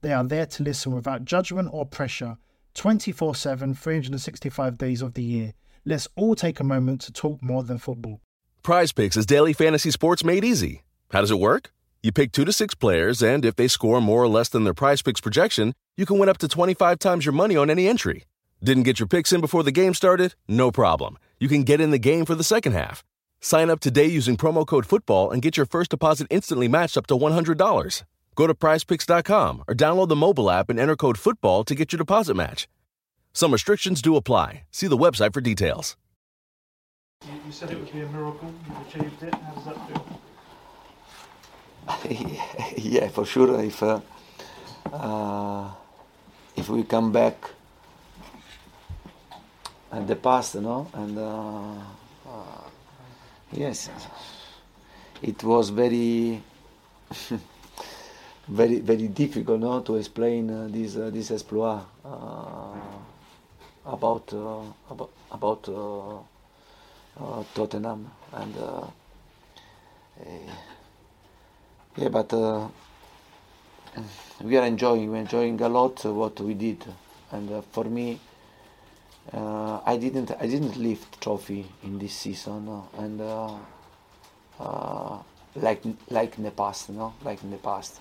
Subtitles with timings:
[0.00, 2.36] They are there to listen without judgment or pressure
[2.74, 5.54] 24 7, 365 days of the year.
[5.84, 8.20] Let's all take a moment to talk more than football.
[8.62, 10.82] Prize Picks is daily fantasy sports made easy.
[11.10, 11.72] How does it work?
[12.02, 14.74] You pick two to six players, and if they score more or less than their
[14.74, 18.24] prize picks projection, you can win up to 25 times your money on any entry.
[18.62, 20.34] Didn't get your picks in before the game started?
[20.46, 21.18] No problem.
[21.40, 23.02] You can get in the game for the second half.
[23.40, 27.06] Sign up today using promo code FOOTBALL and get your first deposit instantly matched up
[27.08, 28.02] to $100.
[28.38, 31.98] Go to prizepicks.com or download the mobile app and enter code FOOTBALL to get your
[31.98, 32.68] deposit match.
[33.32, 34.62] Some restrictions do apply.
[34.70, 35.96] See the website for details.
[37.26, 38.54] You, you said it would be a miracle.
[38.64, 39.34] You've achieved it.
[39.34, 40.20] How does that feel?
[42.76, 43.60] yeah, for sure.
[43.60, 43.98] If uh,
[44.92, 45.70] uh,
[46.54, 47.34] if we come back
[49.90, 51.72] at the past, you know, and uh,
[52.30, 52.68] uh
[53.50, 53.90] yes,
[55.22, 56.40] it was very
[58.48, 62.74] very very difficult no, to explain uh, this uh, this exploit uh,
[63.84, 66.16] about uh, about about uh,
[67.20, 68.54] uh, Tottenham and
[70.24, 70.50] eh,
[71.96, 72.32] yeah, but
[74.42, 76.84] we are enjoying we're enjoying a lot what we did,
[77.32, 78.18] and for me.
[79.30, 80.30] I didn't.
[80.40, 82.88] I didn't lift trophy in this season, no?
[82.96, 83.20] and
[85.54, 88.00] like like in the past, no, like in the past.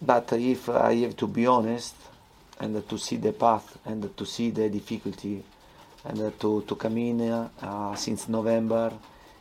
[0.00, 1.94] But if I have to be honest
[2.60, 5.42] and to see the path and to see the difficulty
[6.04, 8.92] and to, to come in uh, since November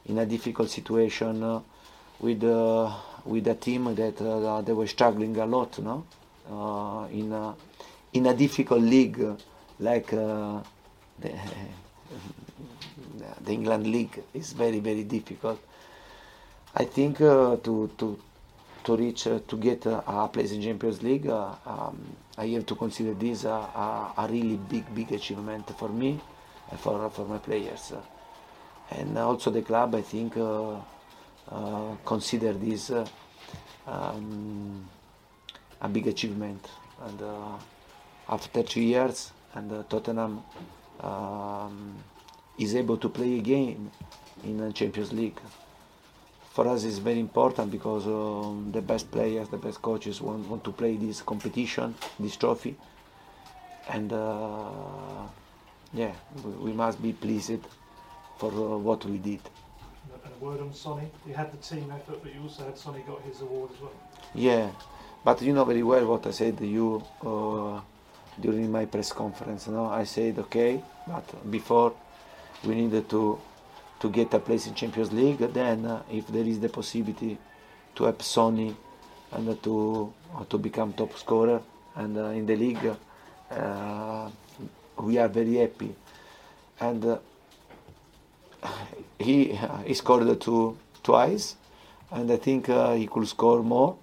[0.05, 1.59] in a difficult situation uh,
[2.19, 2.91] with uh,
[3.25, 6.05] with a team that uh, they were struggling a lot, no,
[6.51, 7.55] uh, in a,
[8.13, 9.19] in a difficult league
[9.79, 10.61] like uh,
[11.19, 11.31] the,
[13.41, 15.59] the England league is very very difficult.
[16.75, 18.19] I think to to
[18.85, 21.99] to reach uh, to get uh, a place in Champions League, uh, um,
[22.37, 26.19] I have to consider this a, a, really big big achievement for me
[26.69, 27.93] and for for my players,
[28.91, 29.95] and also the club.
[29.95, 30.33] I think
[32.05, 32.91] consider this
[33.87, 34.87] um,
[35.81, 36.69] a big achievement.
[37.03, 37.21] And
[38.29, 40.43] after two years, and Tottenham
[41.01, 41.95] um,
[42.57, 43.91] is able to play again
[44.43, 45.39] in the Champions League
[46.55, 50.63] for us it's very important because um, the best players, the best coaches want, want
[50.63, 52.77] to play this competition, this trophy,
[53.89, 55.27] and uh,
[55.93, 56.13] yeah,
[56.45, 57.59] we, we, must be pleased
[58.37, 59.41] for uh, what we did.
[60.23, 61.11] And a word on Sonny.
[61.27, 63.91] You had the team effort, but you also had Sonny got his award as well.
[64.33, 64.69] Yeah,
[65.25, 67.81] but you know very well what I said to you uh,
[68.39, 69.67] during my press conference.
[69.67, 71.93] No, I said okay, but before
[72.63, 73.39] we needed to
[74.05, 75.39] to get a place in Champions League.
[75.39, 77.37] Then, uh, if there is the possibility
[77.95, 78.75] to have Sonny
[79.31, 81.61] and uh, to uh, to become top scorer
[81.95, 82.95] and uh, in the league,
[83.49, 84.29] uh,
[84.97, 85.95] we are very happy.
[86.79, 87.17] And uh,
[89.17, 91.55] he he scored two twice,
[92.11, 93.97] and I think he could score more.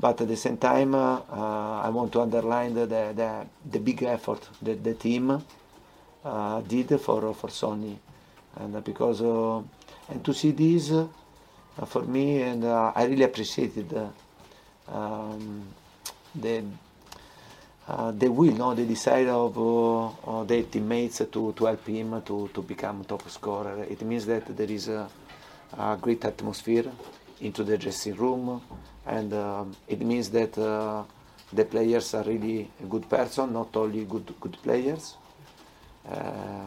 [0.00, 4.82] But at the same time, I want to underline the, the, the big effort that
[4.82, 5.42] the team
[6.66, 7.98] did for for Sonny
[8.56, 9.62] and uh, because uh,
[10.10, 11.06] and to see this uh,
[11.86, 13.92] for me and I really appreciated
[14.88, 15.66] um,
[16.34, 16.62] the
[17.86, 22.48] uh, the will, no, the desire of uh, their teammates to, to help him to,
[22.54, 23.84] to become top scorer.
[23.84, 25.06] It means that there is a,
[25.76, 26.90] a great atmosphere
[27.42, 28.62] into the dressing room,
[29.04, 31.04] and um, it means that uh,
[31.52, 35.16] the players are really a good person, not only good good players,
[36.08, 36.64] uh,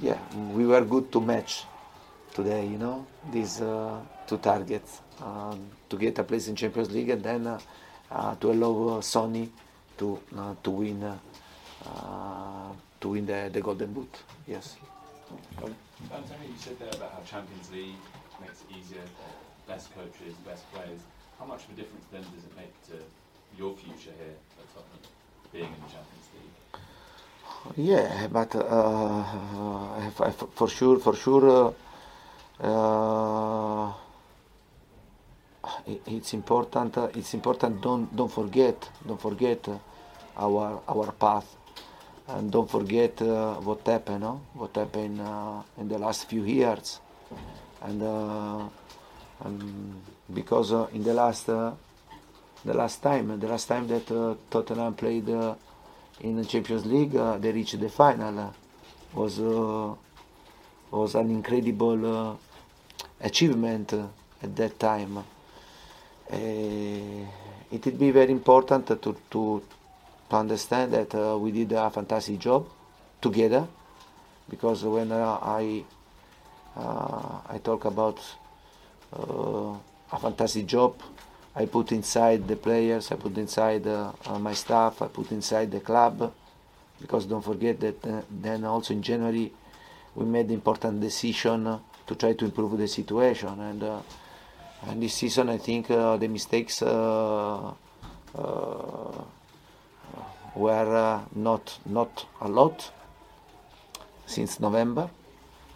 [0.00, 0.18] yeah,
[0.52, 1.64] we were good to match
[2.34, 2.66] today.
[2.66, 7.22] You know, these uh, two targets um, to get a place in Champions League and
[7.22, 7.58] then uh,
[8.10, 9.50] uh, to allow Sonny
[9.98, 10.20] to
[10.62, 11.18] to win
[13.00, 14.12] to win the, the Golden Boot.
[14.46, 14.76] Yes.
[15.62, 15.74] Um,
[16.12, 18.02] Antonio, you said there about how Champions League
[18.40, 19.02] makes it easier,
[19.66, 21.00] best coaches, best players.
[21.38, 22.98] How much of a difference then does it make to
[23.58, 25.02] your future here at Tottenham,
[25.52, 26.67] being in the Champions League?
[27.76, 29.22] Yeah, but uh,
[30.54, 31.74] for sure, for sure,
[32.60, 33.92] uh,
[36.06, 36.96] it's important.
[37.14, 37.80] It's important.
[37.80, 38.88] Don't don't forget.
[39.06, 39.68] Don't forget
[40.36, 41.56] our our path,
[42.28, 44.20] and don't forget uh, what happened.
[44.22, 44.40] No?
[44.54, 47.00] What happened uh, in the last few years,
[47.82, 48.68] and, uh,
[49.44, 50.02] and
[50.32, 51.76] because uh, in the last the
[52.64, 54.06] last time, the last time that
[54.50, 55.28] Tottenham played
[56.20, 58.38] in the Champions League, uh, they reached the final.
[58.38, 58.50] Uh,
[59.14, 59.94] was uh,
[60.90, 62.38] was an incredible
[63.20, 63.92] achievement
[64.42, 65.24] at that time.
[66.30, 69.62] it would be very important to, to, to
[70.30, 72.66] understand that uh, we did a fantastic job
[73.20, 73.66] together
[74.48, 75.84] because when uh, I
[76.76, 78.18] uh, I talk about
[79.12, 80.94] a fantastic job
[81.58, 85.72] I put inside the players, I put inside uh, uh, my staff, I put inside
[85.72, 86.32] the club,
[87.00, 89.52] because don't forget that uh, then also in January
[90.14, 93.82] we made important decision to try to improve the situation, and
[94.86, 97.74] and this season I think the mistakes were
[101.34, 102.92] not not a lot
[104.26, 105.10] since November,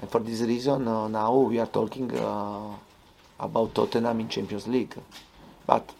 [0.00, 2.12] and for this reason now we are talking
[3.40, 4.94] about Tottenham in Champions League.
[5.66, 5.90] But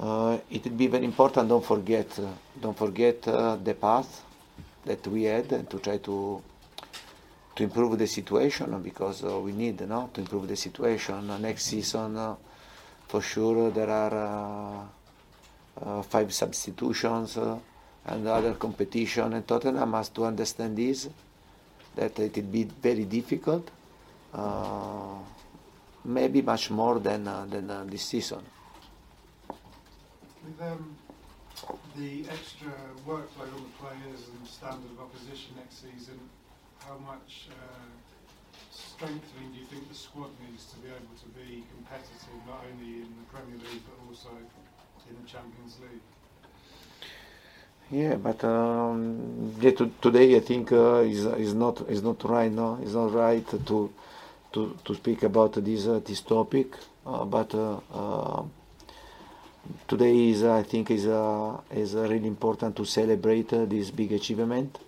[0.00, 1.48] uh, it would be very important.
[1.48, 2.28] Don't forget, uh,
[2.60, 4.24] don't forget uh, the path
[4.84, 6.42] that we had and to try to
[7.56, 11.26] to improve the situation because uh, we need no, to improve the situation.
[11.42, 12.34] next season, uh,
[13.08, 14.86] for sure, there are
[15.84, 17.36] uh, five substitutions
[18.06, 21.08] and other competition, and Tottenham has to understand this
[21.96, 23.68] that it will be very difficult
[26.04, 28.40] maybe much more than uh, than uh, this season.
[30.44, 30.96] With um,
[31.96, 32.72] the extra
[33.06, 36.18] workload on the players and standard of opposition next season,
[36.86, 37.90] how much uh,
[38.70, 43.02] strengthening do you think the squad needs to be able to be competitive, not only
[43.02, 44.30] in the Premier League but also
[45.08, 46.00] in the Champions League?
[47.90, 52.50] Yeah, but um, yeah, today I think uh, is is not is not right.
[52.50, 53.90] No, it's not right to
[54.52, 56.76] to, to speak about this uh, this topic,
[57.06, 58.42] uh, but uh, uh
[59.86, 64.78] today is I think is uh, is uh, really important to celebrate this big achievement,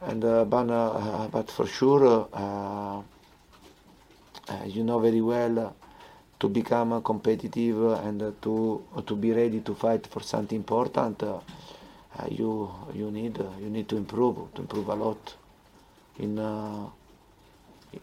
[0.00, 3.04] and but, but for sure
[4.66, 5.74] you know very well
[6.38, 11.22] to become competitive and to to be ready to fight for something important.
[12.18, 15.34] Uh, you you need uh, you need to improve to improve a lot
[16.18, 16.86] in uh,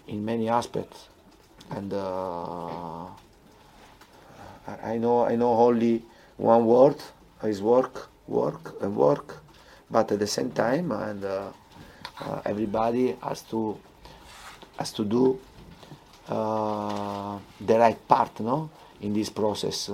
[0.07, 1.09] in many aspects,
[1.71, 3.05] and uh,
[4.83, 6.03] I know I know only
[6.37, 6.95] one word
[7.43, 9.41] is work, work, and work,
[9.91, 11.51] but at the same time, and uh,
[12.21, 13.77] uh, everybody has to
[14.77, 15.39] has to do
[16.29, 18.69] uh, the right part, no,
[19.01, 19.89] in this process.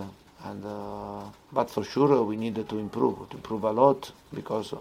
[0.45, 4.73] And uh, but for sure we need to improve, to improve a lot because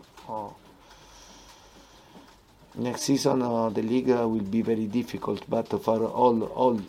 [2.79, 6.81] next season uh, the league uh, will be very difficult, but for all all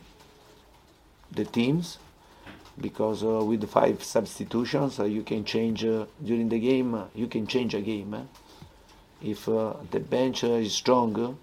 [1.32, 1.98] the teams,
[2.80, 6.96] because uh, with five substitutions uh, you can change uh, during the game.
[6.96, 8.28] Uh, you can change a game
[9.22, 11.38] if the bench is strong,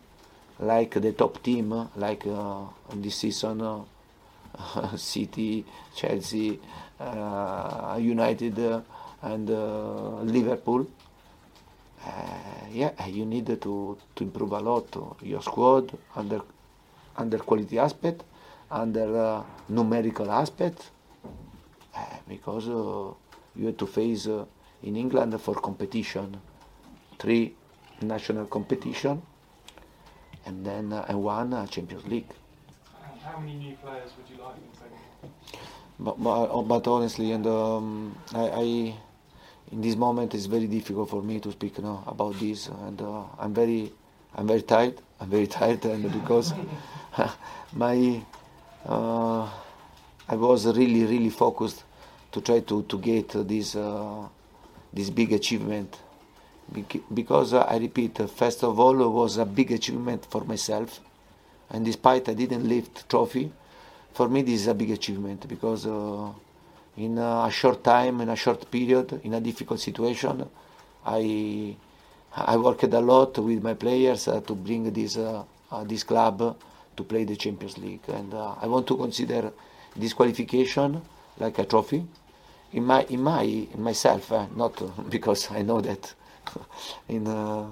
[0.61, 2.25] like the top team, like
[2.95, 3.85] this season,
[4.97, 5.63] City,
[5.95, 6.59] Chelsea,
[7.99, 8.83] United,
[9.21, 9.49] and
[10.33, 10.87] Liverpool
[12.71, 14.87] yeah, you need to, to improve a lot
[15.23, 16.41] your squad under
[17.17, 18.25] under quality aspect,
[18.71, 20.91] under uh, numerical aspect,
[21.95, 23.13] uh, because uh,
[23.55, 24.45] you have to face uh,
[24.83, 26.37] in England for competition,
[27.19, 27.55] three
[28.03, 29.23] national competition,
[30.45, 32.29] and then uh, and one Champions League.
[33.25, 35.31] How many new players would you like to take?
[35.99, 38.95] But, but, but honestly, and um, I, I
[39.73, 43.53] in this moment it's very difficult for me to speak about this and uh, I'm
[43.55, 43.93] very
[44.35, 46.53] I'm very tired I'm very tired and because
[47.73, 48.23] my
[48.87, 49.51] uh,
[50.29, 51.85] I was really really focused
[52.33, 54.29] to try to, to get this uh,
[54.93, 55.99] this big achievement.
[57.15, 61.01] Because uh, I repeat, uh, first of all, it was a big achievement for myself,
[61.71, 63.53] and despite I didn't lift trophy,
[64.13, 66.33] for me this is a big achievement because uh,
[66.97, 70.49] in a short time, in a short period, in a difficult situation,
[71.05, 71.77] I
[72.35, 76.57] I worked a lot with my players uh, to bring this uh, uh, this club
[76.97, 79.53] to play the Champions League, and I want to consider
[79.95, 81.01] this qualification
[81.39, 82.05] like a trophy.
[82.73, 86.15] In my in my in myself, not because I know that
[87.09, 87.67] in uh,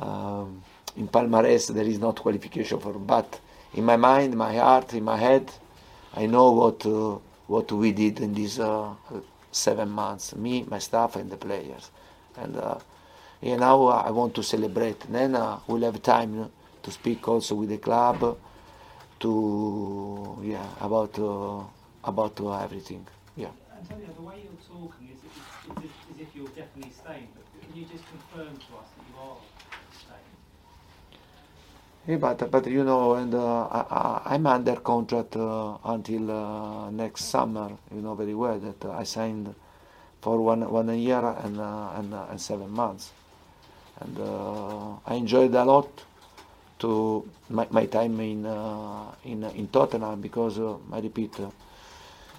[0.00, 0.62] um,
[0.96, 3.40] in Palmares there is not qualification for, but
[3.74, 5.50] in my mind, my heart, in my head,
[6.14, 7.18] I know what uh,
[7.48, 8.94] what we did in these uh,
[9.50, 11.90] seven months, me, my staff, and the players,
[12.36, 12.78] and uh,
[13.40, 15.00] yeah, now I want to celebrate.
[15.10, 16.50] Then uh, we'll have time
[16.82, 18.38] to speak also with the club
[19.20, 21.62] to yeah about uh,
[22.04, 23.06] about everything.
[23.36, 23.48] Yeah.
[23.78, 27.76] Antonio, the way you're talking is, is, is, is if you're definitely staying, but can
[27.76, 29.36] you just confirm to us that you are
[29.94, 30.34] staying?
[32.08, 33.64] Yeah, but, but you know, and uh,
[34.24, 37.70] I, am under contract uh, until uh, next summer.
[37.94, 39.54] You know very well that I signed
[40.22, 43.12] for one one year and uh, and, uh, and seven months,
[44.00, 45.90] and uh, I enjoyed a lot
[46.78, 48.46] to my, my time in
[49.24, 51.36] in in Tottenham because I repeat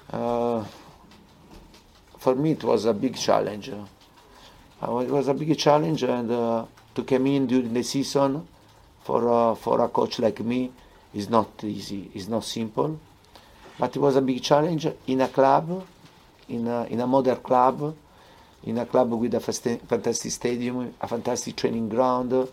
[0.09, 0.65] for
[2.35, 3.69] me it was a big challenge.
[3.69, 3.77] It
[4.81, 8.47] was a big challenge, and to come in during the season
[9.09, 10.71] for uh, for a coach like me
[11.15, 12.11] is not easy.
[12.13, 12.99] It's not simple,
[13.79, 15.83] but it was a big challenge in a club,
[16.47, 17.95] in a, in a modern club,
[18.65, 22.47] in a club with a fantastic stadium, a fantastic training ground,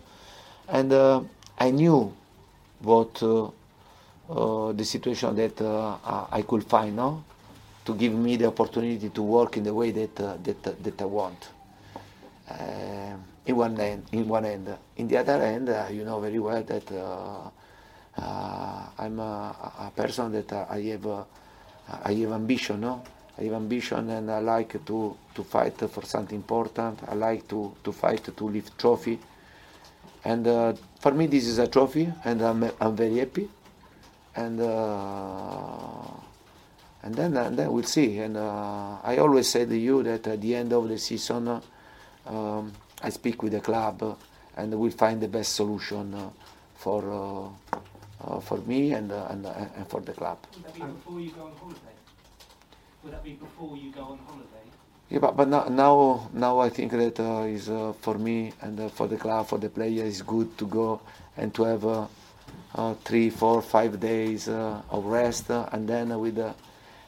[0.67, 1.21] and uh,
[1.59, 2.11] I knew
[2.79, 3.45] what uh,
[4.29, 6.95] uh, the situation that I could find.
[6.95, 7.23] now
[7.85, 11.01] to give me the opportunity to work in the way that uh, that, uh, that
[11.01, 11.49] I want.
[13.47, 14.77] Uh, in one end, in one end.
[14.97, 17.49] In the other end, uh, you know very well that uh,
[18.17, 21.25] uh, I'm a, a, person that I have
[22.03, 23.03] I have ambition, no?
[23.37, 26.99] I have ambition and I like to, to fight for something important.
[27.07, 29.19] I like to, to fight to lift trophy.
[30.25, 33.47] And for me, this is a trophy, and I'm, I'm very happy.
[34.35, 34.59] And
[37.03, 38.17] and then and then we'll see.
[38.17, 41.61] And uh, I always say to you that at the end of the season,
[42.25, 44.17] um, I speak with the club,
[44.55, 46.29] and we'll find the best solution uh,
[46.75, 47.77] for uh,
[48.19, 50.39] uh for me and uh, and, uh, and for the club.
[50.53, 51.97] Would that be before you go on holiday?
[53.03, 54.65] Would that be before you go on holiday?
[55.09, 58.77] Yeah, but, but now, now, now I think that uh, is uh, for me and
[58.77, 60.99] uh, for the club, for the player, it's good to go
[61.37, 66.37] and to have uh, three, four, five days of rest, and then with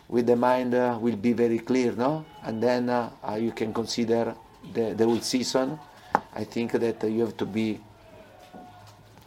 [0.10, 2.25] with the mind uh, will be very clear, no?
[2.43, 4.36] And then uh, uh, you can consider
[4.73, 5.79] the, the whole season.
[6.33, 7.79] I think that you have to be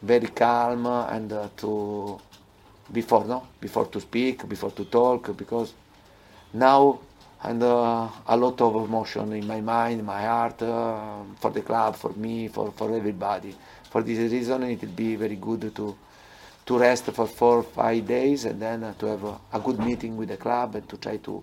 [0.02, 2.20] very calm and uh, to
[2.92, 5.72] before no before to speak before to talk because
[6.52, 6.98] now
[7.44, 11.94] and uh, a lot of emotion in my mind my heart uh, for the club
[11.94, 13.54] for me for, for everybody
[13.90, 15.96] for this reason it will be very good to
[16.64, 19.78] to rest for four or five days and then uh, to have a, a, good
[19.80, 21.42] meeting with the club and to try to,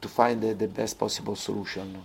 [0.00, 2.04] to find the, the best possible solution.